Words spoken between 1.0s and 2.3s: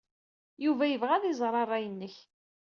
ad iẓer ṛṛay-nnek.